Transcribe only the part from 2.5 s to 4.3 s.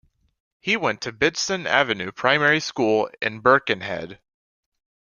School in Birkenhead.